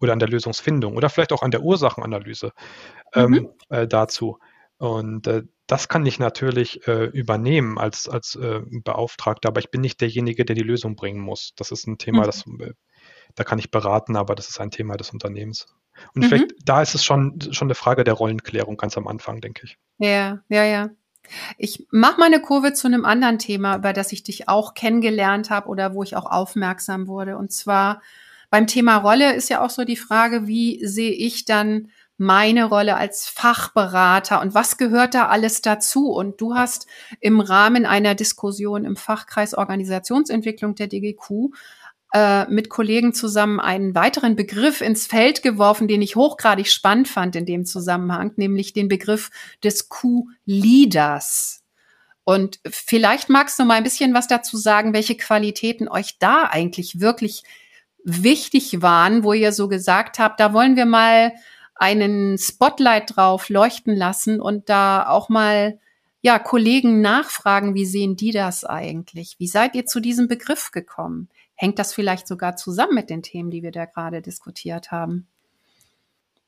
[0.00, 2.52] oder an der Lösungsfindung oder vielleicht auch an der Ursachenanalyse
[3.14, 3.48] ähm, mhm.
[3.68, 4.38] äh, dazu.
[4.78, 9.82] Und äh, das kann ich natürlich äh, übernehmen als, als äh, Beauftragter, aber ich bin
[9.82, 11.52] nicht derjenige, der die Lösung bringen muss.
[11.56, 12.24] Das ist ein Thema, mhm.
[12.24, 12.72] das, äh,
[13.34, 15.66] da kann ich beraten, aber das ist ein Thema des Unternehmens.
[16.14, 16.28] Und mhm.
[16.28, 19.76] vielleicht, da ist es schon, schon eine Frage der Rollenklärung ganz am Anfang, denke ich.
[19.98, 20.90] Ja, ja, ja.
[21.58, 25.68] Ich mache meine Kurve zu einem anderen Thema, über das ich dich auch kennengelernt habe
[25.68, 27.36] oder wo ich auch aufmerksam wurde.
[27.36, 28.02] Und zwar
[28.50, 32.96] beim Thema Rolle ist ja auch so die Frage, wie sehe ich dann meine Rolle
[32.96, 36.10] als Fachberater und was gehört da alles dazu?
[36.10, 36.86] Und du hast
[37.18, 41.54] im Rahmen einer Diskussion im Fachkreis Organisationsentwicklung der DGQ
[42.12, 47.36] äh, mit Kollegen zusammen einen weiteren Begriff ins Feld geworfen, den ich hochgradig spannend fand
[47.36, 49.30] in dem Zusammenhang, nämlich den Begriff
[49.62, 51.62] des Q-Leaders.
[52.24, 57.00] Und vielleicht magst du mal ein bisschen was dazu sagen, welche Qualitäten euch da eigentlich
[57.00, 57.44] wirklich
[58.04, 61.32] wichtig waren, wo ihr so gesagt habt, da wollen wir mal
[61.74, 65.78] einen Spotlight drauf leuchten lassen und da auch mal
[66.22, 69.36] ja, Kollegen nachfragen, wie sehen die das eigentlich?
[69.38, 71.30] Wie seid ihr zu diesem Begriff gekommen?
[71.60, 75.28] Hängt das vielleicht sogar zusammen mit den Themen, die wir da gerade diskutiert haben?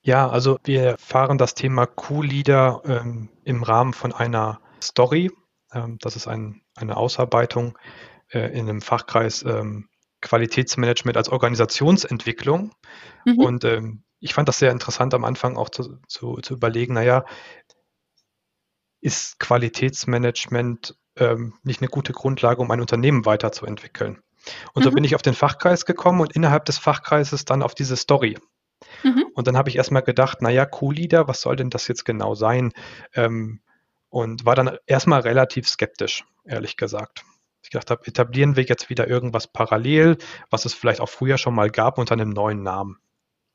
[0.01, 5.31] Ja, also wir fahren das Thema Q-Leader ähm, im Rahmen von einer Story.
[5.71, 7.79] Ähm, das ist ein, eine Ausarbeitung
[8.31, 9.91] äh, in einem Fachkreis ähm,
[10.23, 12.73] Qualitätsmanagement als Organisationsentwicklung.
[13.27, 13.39] Mhm.
[13.39, 17.27] Und ähm, ich fand das sehr interessant am Anfang auch zu, zu, zu überlegen, naja,
[19.03, 24.23] ist Qualitätsmanagement ähm, nicht eine gute Grundlage, um ein Unternehmen weiterzuentwickeln?
[24.73, 24.85] Und mhm.
[24.85, 28.39] so bin ich auf den Fachkreis gekommen und innerhalb des Fachkreises dann auf diese Story.
[29.03, 29.25] Mhm.
[29.35, 32.73] Und dann habe ich erstmal gedacht, naja, Co-Leader, was soll denn das jetzt genau sein?
[33.15, 33.61] Ähm,
[34.09, 37.25] und war dann erstmal relativ skeptisch, ehrlich gesagt.
[37.63, 40.19] Ich gedacht habe, etablieren wir jetzt wieder irgendwas parallel,
[40.51, 42.99] was es vielleicht auch früher schon mal gab unter einem neuen Namen.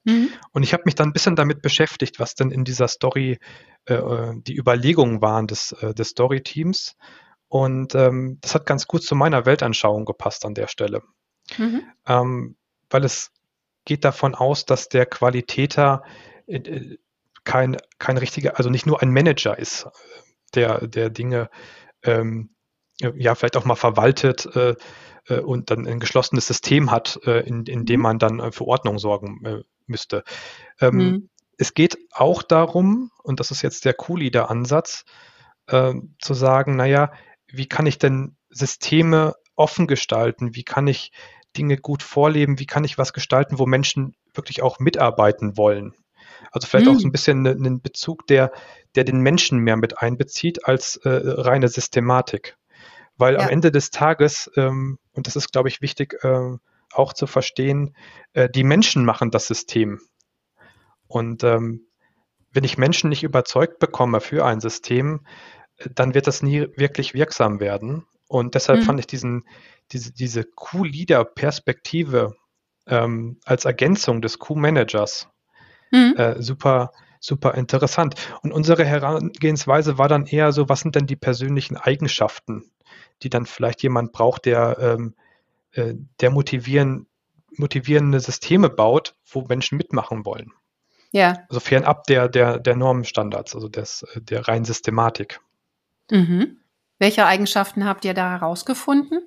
[0.06, 0.30] Mhm.
[0.54, 3.40] Und ich habe mich dann ein bisschen damit beschäftigt, was denn in dieser Story
[3.86, 6.96] äh, äh die Überlegungen waren des, äh, des Story-Teams.
[7.50, 11.02] Und ähm, das hat ganz gut zu meiner Weltanschauung gepasst an der Stelle.
[11.58, 11.84] Mhm.
[12.06, 12.58] Ähm,
[12.90, 13.32] weil es
[13.86, 16.04] geht davon aus, dass der Qualitäter
[16.46, 16.98] äh, äh,
[17.44, 19.88] kein, kein richtiger, also nicht nur ein Manager ist,
[20.54, 21.50] der, der Dinge
[22.04, 22.50] ähm,
[23.00, 24.76] ja vielleicht auch mal verwaltet äh,
[25.28, 28.04] äh, und dann ein geschlossenes System hat, äh, in, in dem mhm.
[28.04, 30.24] man dann äh, für Ordnung sorgen äh, müsste.
[30.82, 31.30] Ähm, mhm.
[31.58, 35.06] Es geht auch darum, und das ist jetzt der Q-Leader-Ansatz,
[35.68, 37.12] äh, zu sagen, naja,
[37.52, 40.56] wie kann ich denn Systeme offen gestalten?
[40.56, 41.12] Wie kann ich
[41.56, 42.60] Dinge gut vorleben?
[42.60, 45.94] Wie kann ich was gestalten, wo Menschen wirklich auch mitarbeiten wollen?
[46.52, 46.96] Also vielleicht mhm.
[46.96, 48.52] auch so ein bisschen ne, einen Bezug, der,
[48.96, 52.58] der den Menschen mehr mit einbezieht als äh, reine Systematik.
[53.18, 53.40] Weil ja.
[53.42, 56.58] am Ende des Tages, ähm, und das ist, glaube ich, wichtig äh,
[56.92, 57.96] auch zu verstehen,
[58.34, 60.00] äh, die Menschen machen das System.
[61.08, 61.88] Und ähm,
[62.52, 65.22] wenn ich Menschen nicht überzeugt bekomme für ein System,
[65.94, 68.06] dann wird das nie wirklich wirksam werden.
[68.28, 68.84] Und deshalb mhm.
[68.84, 69.46] fand ich diesen,
[69.92, 72.36] diese, diese Q-Leader-Perspektive
[72.88, 75.30] ähm, als Ergänzung des Q-Managers
[75.92, 76.16] mhm.
[76.18, 78.16] äh, super, super interessant.
[78.42, 82.72] Und unsere Herangehensweise war dann eher so, was sind denn die persönlichen Eigenschaften,
[83.24, 85.16] die dann vielleicht jemand braucht, der, ähm,
[85.72, 87.08] äh, der motivieren,
[87.56, 90.52] motivierende Systeme baut, wo Menschen mitmachen wollen.
[91.12, 91.46] Ja.
[91.50, 95.40] Also fernab der, der, der Normenstandards, also des, der reinen Systematik.
[96.12, 96.58] Mhm.
[97.00, 99.22] Welche Eigenschaften habt ihr da herausgefunden?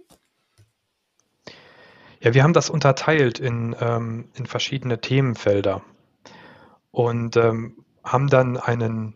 [2.20, 5.82] Ja, wir haben das unterteilt in, ähm, in verschiedene Themenfelder
[6.90, 9.14] und ähm, haben dann einen,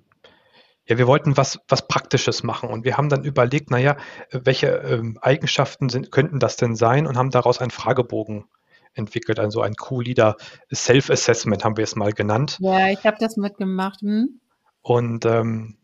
[0.86, 3.96] ja, wir wollten was, was Praktisches machen und wir haben dann überlegt, naja,
[4.30, 8.46] welche ähm, Eigenschaften sind, könnten das denn sein und haben daraus einen Fragebogen
[8.94, 10.36] entwickelt, also ein Q-Leader
[10.72, 12.58] Self-Assessment haben wir es mal genannt.
[12.60, 14.00] Ja, ich habe das mitgemacht.
[14.00, 14.40] Hm?
[14.82, 15.76] Und ähm,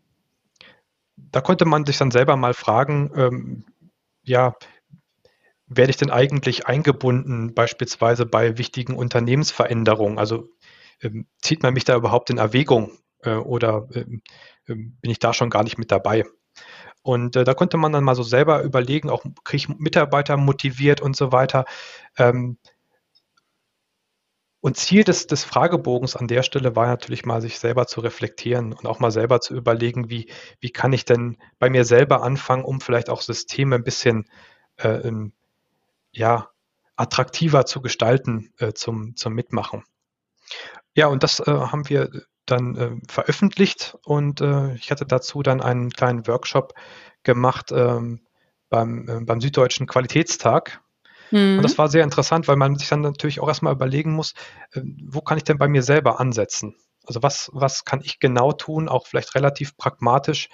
[1.30, 3.64] da konnte man sich dann selber mal fragen, ähm,
[4.22, 4.54] ja,
[5.66, 10.18] werde ich denn eigentlich eingebunden, beispielsweise bei wichtigen Unternehmensveränderungen?
[10.18, 10.48] Also
[11.00, 14.22] ähm, zieht man mich da überhaupt in Erwägung äh, oder ähm,
[14.68, 16.24] ähm, bin ich da schon gar nicht mit dabei?
[17.02, 21.00] Und äh, da konnte man dann mal so selber überlegen, auch kriege ich Mitarbeiter motiviert
[21.00, 21.64] und so weiter.
[22.18, 22.58] Ähm,
[24.60, 28.72] und Ziel des, des Fragebogens an der Stelle war natürlich mal, sich selber zu reflektieren
[28.72, 32.64] und auch mal selber zu überlegen, wie, wie kann ich denn bei mir selber anfangen,
[32.64, 34.28] um vielleicht auch Systeme ein bisschen
[34.76, 35.10] äh,
[36.12, 36.50] ja,
[36.96, 39.84] attraktiver zu gestalten äh, zum, zum Mitmachen.
[40.94, 42.10] Ja, und das äh, haben wir
[42.44, 46.74] dann äh, veröffentlicht und äh, ich hatte dazu dann einen kleinen Workshop
[47.22, 48.20] gemacht ähm,
[48.68, 50.82] beim, äh, beim Süddeutschen Qualitätstag
[51.30, 51.58] Mhm.
[51.58, 54.34] Und das war sehr interessant, weil man sich dann natürlich auch erstmal überlegen muss,
[54.72, 56.76] äh, wo kann ich denn bei mir selber ansetzen?
[57.06, 60.48] Also was, was kann ich genau tun, auch vielleicht relativ pragmatisch,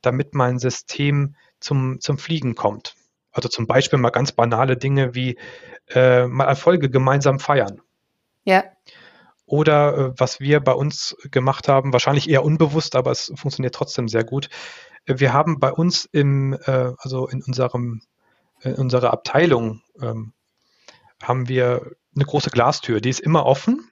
[0.00, 2.94] damit mein System zum, zum Fliegen kommt?
[3.32, 5.38] Also zum Beispiel mal ganz banale Dinge wie
[5.88, 7.80] äh, mal Erfolge gemeinsam feiern.
[8.44, 8.64] Ja.
[9.44, 14.08] Oder äh, was wir bei uns gemacht haben, wahrscheinlich eher unbewusst, aber es funktioniert trotzdem
[14.08, 14.48] sehr gut.
[15.06, 18.02] Wir haben bei uns im, äh, also in unserem
[18.62, 20.32] in unserer Abteilung ähm,
[21.22, 23.90] haben wir eine große Glastür, die ist immer offen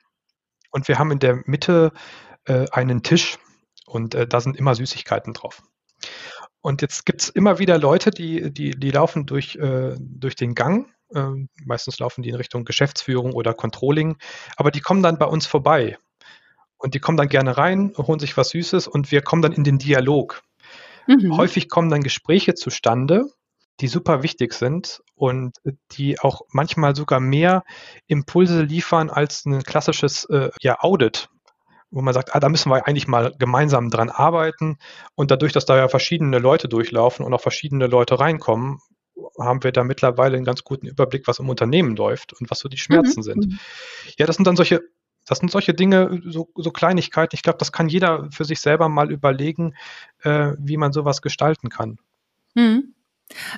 [0.70, 1.92] und wir haben in der Mitte
[2.44, 3.38] äh, einen Tisch
[3.86, 5.62] und äh, da sind immer Süßigkeiten drauf.
[6.60, 10.54] Und jetzt gibt es immer wieder Leute, die, die, die laufen durch, äh, durch den
[10.54, 10.92] Gang.
[11.14, 14.16] Ähm, meistens laufen die in Richtung Geschäftsführung oder Controlling,
[14.56, 15.96] aber die kommen dann bei uns vorbei.
[16.78, 19.64] Und die kommen dann gerne rein, holen sich was Süßes und wir kommen dann in
[19.64, 20.42] den Dialog.
[21.06, 21.36] Mhm.
[21.36, 23.30] Häufig kommen dann Gespräche zustande,
[23.80, 25.56] die super wichtig sind und
[25.92, 27.64] die auch manchmal sogar mehr
[28.06, 31.28] Impulse liefern als ein klassisches äh, ja, Audit,
[31.90, 34.78] wo man sagt, ah, da müssen wir eigentlich mal gemeinsam dran arbeiten.
[35.14, 38.80] Und dadurch, dass da ja verschiedene Leute durchlaufen und auch verschiedene Leute reinkommen,
[39.38, 42.68] haben wir da mittlerweile einen ganz guten Überblick, was im Unternehmen läuft und was so
[42.68, 43.24] die Schmerzen mhm.
[43.24, 43.60] sind.
[44.18, 44.82] Ja, das sind dann solche
[45.28, 47.34] das sind solche Dinge, so, so Kleinigkeiten.
[47.34, 49.74] Ich glaube, das kann jeder für sich selber mal überlegen,
[50.22, 51.98] äh, wie man sowas gestalten kann.
[52.56, 52.94] Hm.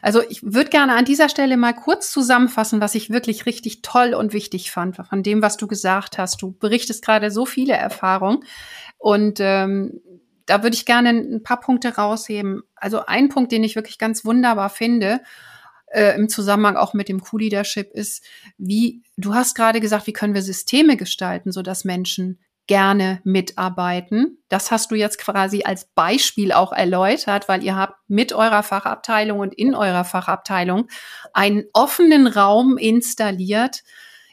[0.01, 4.15] Also ich würde gerne an dieser Stelle mal kurz zusammenfassen, was ich wirklich richtig toll
[4.15, 6.41] und wichtig fand von dem, was du gesagt hast.
[6.41, 8.45] Du berichtest gerade so viele Erfahrungen
[8.97, 10.01] und ähm,
[10.47, 12.63] da würde ich gerne ein paar Punkte rausheben.
[12.75, 15.21] Also ein Punkt, den ich wirklich ganz wunderbar finde,
[15.91, 18.25] äh, im Zusammenhang auch mit dem Q-Leadership ist,
[18.57, 24.39] wie, du hast gerade gesagt, wie können wir Systeme gestalten, sodass Menschen gerne mitarbeiten.
[24.49, 29.41] Das hast du jetzt quasi als Beispiel auch erläutert, weil ihr habt mit eurer Fachabteilung
[29.41, 30.89] und in eurer Fachabteilung
[31.33, 33.83] einen offenen Raum installiert,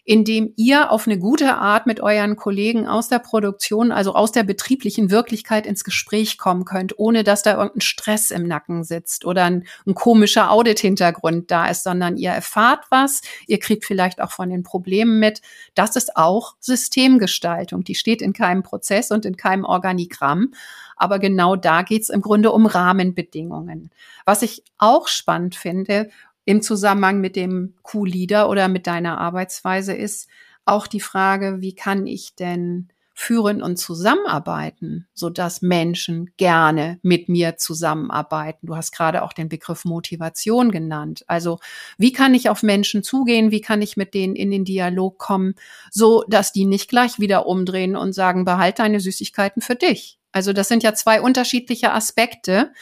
[0.05, 4.43] indem ihr auf eine gute Art mit euren Kollegen aus der Produktion, also aus der
[4.43, 9.45] betrieblichen Wirklichkeit ins Gespräch kommen könnt, ohne dass da irgendein Stress im Nacken sitzt oder
[9.45, 14.51] ein, ein komischer Audit-Hintergrund da ist, sondern ihr erfahrt was, ihr kriegt vielleicht auch von
[14.51, 15.41] den Problemen mit.
[15.73, 17.83] Das ist auch Systemgestaltung.
[17.83, 20.53] Die steht in keinem Prozess und in keinem Organigramm.
[20.95, 23.89] Aber genau da geht's im Grunde um Rahmenbedingungen.
[24.23, 26.09] Was ich auch spannend finde,
[26.45, 30.29] im Zusammenhang mit dem Q-Leader oder mit deiner Arbeitsweise ist
[30.63, 37.29] auch die Frage, wie kann ich denn führen und zusammenarbeiten, so dass Menschen gerne mit
[37.29, 38.67] mir zusammenarbeiten.
[38.67, 41.23] Du hast gerade auch den Begriff Motivation genannt.
[41.27, 41.59] Also,
[41.97, 43.51] wie kann ich auf Menschen zugehen?
[43.51, 45.55] Wie kann ich mit denen in den Dialog kommen,
[45.91, 50.19] so dass die nicht gleich wieder umdrehen und sagen, behalt deine Süßigkeiten für dich?
[50.33, 52.73] Also, das sind ja zwei unterschiedliche Aspekte,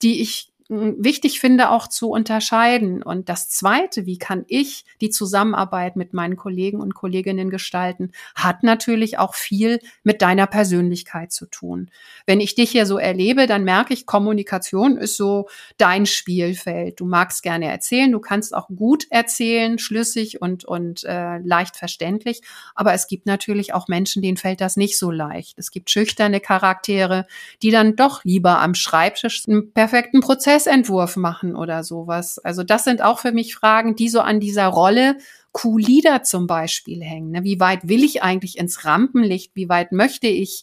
[0.00, 3.02] die ich wichtig finde, auch zu unterscheiden.
[3.02, 8.62] Und das Zweite, wie kann ich die Zusammenarbeit mit meinen Kollegen und Kolleginnen gestalten, hat
[8.62, 11.90] natürlich auch viel mit deiner Persönlichkeit zu tun.
[12.26, 17.00] Wenn ich dich hier so erlebe, dann merke ich, Kommunikation ist so dein Spielfeld.
[17.00, 22.40] Du magst gerne erzählen, du kannst auch gut erzählen, schlüssig und, und äh, leicht verständlich.
[22.74, 25.58] Aber es gibt natürlich auch Menschen, denen fällt das nicht so leicht.
[25.58, 27.26] Es gibt schüchterne Charaktere,
[27.62, 32.38] die dann doch lieber am Schreibtisch einen perfekten Prozess Prozessentwurf machen oder sowas.
[32.38, 35.16] Also das sind auch für mich Fragen, die so an dieser Rolle
[35.52, 37.30] Q-Leader zum Beispiel hängen.
[37.32, 37.44] Ne?
[37.44, 39.52] Wie weit will ich eigentlich ins Rampenlicht?
[39.54, 40.62] Wie weit möchte ich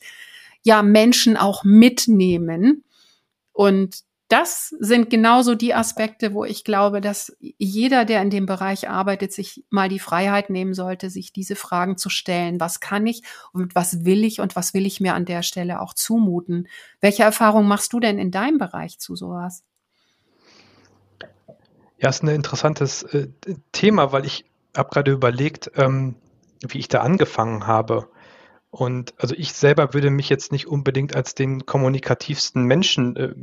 [0.63, 2.83] ja Menschen auch mitnehmen?
[3.51, 8.87] Und das sind genauso die Aspekte, wo ich glaube, dass jeder, der in dem Bereich
[8.87, 12.59] arbeitet, sich mal die Freiheit nehmen sollte, sich diese Fragen zu stellen.
[12.59, 15.81] Was kann ich und was will ich und was will ich mir an der Stelle
[15.81, 16.67] auch zumuten?
[17.01, 19.63] Welche Erfahrung machst du denn in deinem Bereich zu sowas?
[22.01, 23.27] Ja, ist ein interessantes äh,
[23.71, 26.15] Thema, weil ich habe gerade überlegt, ähm,
[26.67, 28.09] wie ich da angefangen habe.
[28.71, 33.33] Und also ich selber würde mich jetzt nicht unbedingt als den kommunikativsten Menschen äh,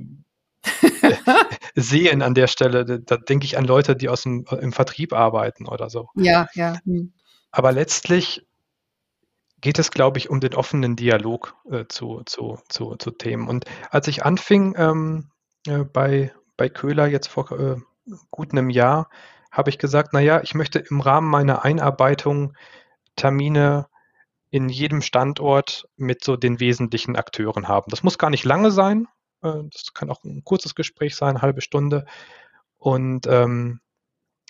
[1.74, 3.00] sehen an der Stelle.
[3.00, 6.08] Da, denke ich an Leute, die aus dem im Vertrieb arbeiten oder so.
[6.14, 6.78] Ja, ja.
[6.84, 7.12] Hm.
[7.50, 8.46] Aber letztlich
[9.60, 13.48] geht es, glaube ich, um den offenen Dialog äh, zu, zu, zu, zu Themen.
[13.48, 15.30] Und als ich anfing ähm,
[15.66, 17.76] äh, bei, bei Köhler jetzt vor äh,
[18.30, 19.08] gut einem Jahr
[19.50, 22.54] habe ich gesagt, naja, ich möchte im Rahmen meiner Einarbeitung
[23.16, 23.86] Termine
[24.50, 27.90] in jedem Standort mit so den wesentlichen Akteuren haben.
[27.90, 29.08] Das muss gar nicht lange sein.
[29.42, 32.04] Äh, das kann auch ein kurzes Gespräch sein, eine halbe Stunde.
[32.78, 33.80] Und ähm,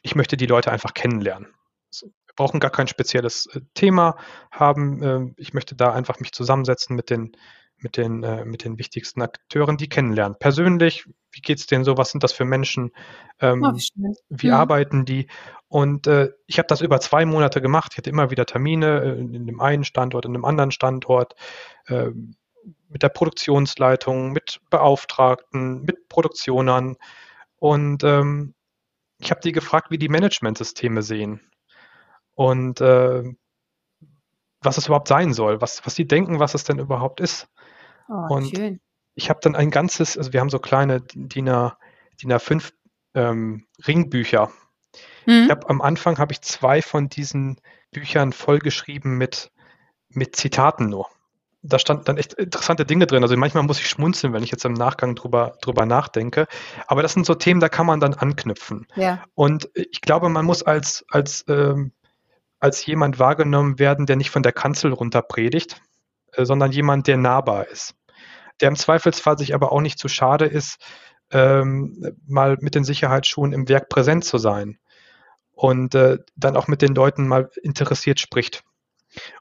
[0.02, 1.54] ich möchte die Leute einfach kennenlernen.
[2.00, 4.16] Wir brauchen gar kein spezielles äh, Thema
[4.50, 5.02] haben.
[5.02, 7.36] Äh, ich möchte da einfach mich zusammensetzen mit den
[7.78, 10.38] mit den, äh, mit den wichtigsten Akteuren, die kennenlernen.
[10.38, 11.98] Persönlich, wie geht es denen so?
[11.98, 12.92] Was sind das für Menschen?
[13.40, 14.54] Ähm, oh, wie, wie mhm.
[14.54, 15.26] arbeiten die?
[15.68, 17.92] Und äh, ich habe das über zwei Monate gemacht.
[17.92, 21.34] Ich hatte immer wieder Termine äh, in dem einen Standort, in dem anderen Standort,
[21.86, 22.10] äh,
[22.88, 26.96] mit der Produktionsleitung, mit Beauftragten, mit Produktionern.
[27.56, 28.54] Und ähm,
[29.18, 31.40] ich habe die gefragt, wie die Managementsysteme sehen.
[32.34, 33.22] Und äh,
[34.62, 37.48] was es überhaupt sein soll, was, was die denken, was es denn überhaupt ist.
[38.08, 38.80] Oh, und schön.
[39.14, 41.78] ich habe dann ein ganzes, also wir haben so kleine DIN, A,
[42.20, 42.72] DIN A5
[43.14, 44.50] ähm, Ringbücher.
[45.26, 45.44] Mhm.
[45.44, 49.50] Ich hab, am Anfang habe ich zwei von diesen Büchern vollgeschrieben mit,
[50.08, 51.06] mit Zitaten nur.
[51.62, 53.24] Da standen dann echt interessante Dinge drin.
[53.24, 56.46] Also manchmal muss ich schmunzeln, wenn ich jetzt im Nachgang drüber, drüber nachdenke.
[56.86, 58.86] Aber das sind so Themen, da kann man dann anknüpfen.
[58.94, 59.24] Ja.
[59.34, 61.92] Und ich glaube, man muss als, als, ähm,
[62.60, 65.82] als jemand wahrgenommen werden, der nicht von der Kanzel runter predigt,
[66.44, 67.94] sondern jemand, der nahbar ist.
[68.60, 70.78] Der im Zweifelsfall sich aber auch nicht zu schade ist,
[71.30, 74.78] ähm, mal mit den Sicherheitsschuhen im Werk präsent zu sein
[75.52, 78.62] und äh, dann auch mit den Leuten mal interessiert spricht.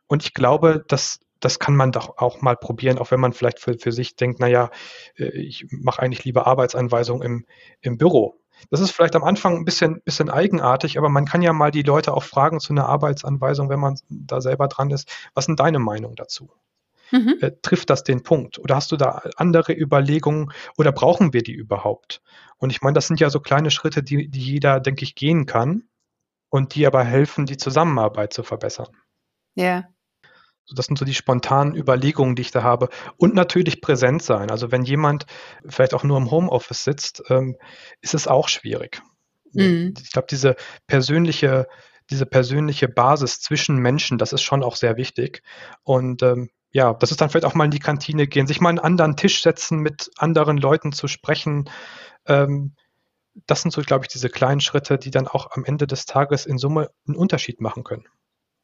[0.07, 3.59] Und ich glaube, dass das kann man doch auch mal probieren, auch wenn man vielleicht
[3.59, 4.71] für, für sich denkt, naja,
[5.17, 7.45] äh, ich mache eigentlich lieber Arbeitsanweisungen im,
[7.81, 8.39] im Büro.
[8.71, 11.83] Das ist vielleicht am Anfang ein bisschen, bisschen eigenartig, aber man kann ja mal die
[11.83, 15.09] Leute auch fragen zu einer Arbeitsanweisung, wenn man da selber dran ist.
[15.33, 16.49] Was sind deine Meinung dazu?
[17.11, 17.37] Mhm.
[17.41, 18.59] Äh, trifft das den Punkt?
[18.59, 22.21] Oder hast du da andere Überlegungen oder brauchen wir die überhaupt?
[22.57, 25.45] Und ich meine, das sind ja so kleine Schritte, die, die jeder, denke ich, gehen
[25.45, 25.83] kann
[26.49, 28.87] und die aber helfen, die Zusammenarbeit zu verbessern.
[29.55, 29.85] Ja.
[30.73, 32.89] Das sind so die spontanen Überlegungen, die ich da habe.
[33.17, 34.49] Und natürlich präsent sein.
[34.49, 35.25] Also wenn jemand
[35.67, 37.55] vielleicht auch nur im Homeoffice sitzt, ähm,
[38.01, 39.01] ist es auch schwierig.
[39.53, 39.93] Mhm.
[40.01, 40.55] Ich glaube, diese
[40.87, 41.67] persönliche,
[42.09, 45.43] diese persönliche Basis zwischen Menschen, das ist schon auch sehr wichtig.
[45.83, 48.67] Und ähm, ja, das ist dann vielleicht auch mal in die Kantine gehen, sich mal
[48.67, 51.69] einen anderen Tisch setzen, mit anderen Leuten zu sprechen.
[52.25, 52.75] Ähm,
[53.47, 56.45] das sind so, glaube ich, diese kleinen Schritte, die dann auch am Ende des Tages
[56.45, 58.03] in Summe einen Unterschied machen können.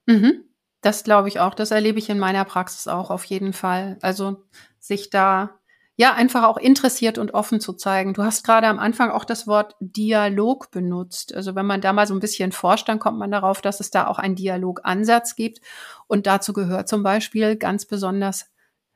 [0.08, 0.44] Mhm.
[0.82, 1.54] Das glaube ich auch.
[1.54, 3.98] Das erlebe ich in meiner Praxis auch auf jeden Fall.
[4.02, 4.44] Also
[4.78, 5.61] sich da
[5.98, 8.14] ja einfach auch interessiert und offen zu zeigen.
[8.14, 11.36] Du hast gerade am Anfang auch das Wort Dialog benutzt.
[11.36, 13.92] Also wenn man da mal so ein bisschen forscht, dann kommt man darauf, dass es
[13.92, 15.62] da auch einen Dialogansatz gibt.
[16.08, 18.52] Und dazu gehört zum Beispiel ganz besonders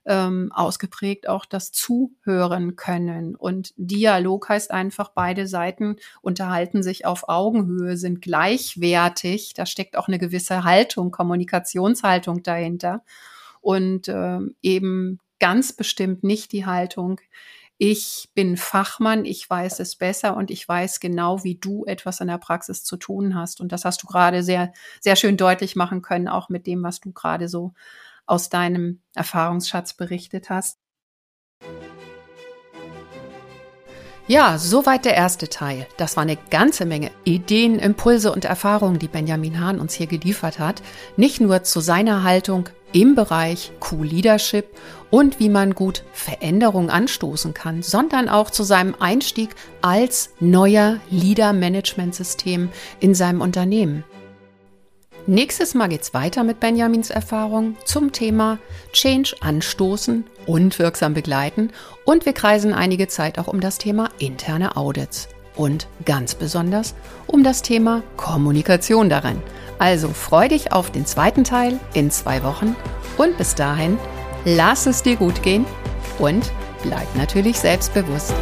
[0.05, 3.35] ähm, ausgeprägt auch das Zuhören können.
[3.35, 9.53] Und Dialog heißt einfach, beide Seiten unterhalten sich auf Augenhöhe, sind gleichwertig.
[9.55, 13.03] Da steckt auch eine gewisse Haltung, Kommunikationshaltung dahinter.
[13.61, 17.19] Und ähm, eben ganz bestimmt nicht die Haltung,
[17.77, 22.27] ich bin Fachmann, ich weiß es besser und ich weiß genau, wie du etwas in
[22.27, 23.59] der Praxis zu tun hast.
[23.59, 24.71] Und das hast du gerade sehr,
[25.01, 27.73] sehr schön deutlich machen können, auch mit dem, was du gerade so
[28.25, 30.79] aus deinem Erfahrungsschatz berichtet hast.
[34.27, 35.85] Ja, soweit der erste Teil.
[35.97, 40.57] Das war eine ganze Menge Ideen, Impulse und Erfahrungen, die Benjamin Hahn uns hier geliefert
[40.57, 40.81] hat.
[41.15, 44.65] Nicht nur zu seiner Haltung im Bereich Q-Leadership
[45.11, 49.51] und wie man gut Veränderungen anstoßen kann, sondern auch zu seinem Einstieg
[49.83, 52.69] als neuer Leader-Management-System
[52.99, 54.05] in seinem Unternehmen.
[55.27, 58.59] Nächstes Mal geht's weiter mit Benjamins Erfahrung zum Thema
[58.93, 61.71] Change anstoßen und wirksam begleiten
[62.03, 66.93] und wir kreisen einige Zeit auch um das Thema interne Audits und ganz besonders
[67.25, 69.41] um das Thema Kommunikation darin.
[69.79, 72.75] Also freu dich auf den zweiten Teil in zwei Wochen
[73.17, 73.97] und bis dahin
[74.45, 75.65] lass es dir gut gehen
[76.19, 76.51] und
[76.83, 78.35] bleib natürlich selbstbewusst.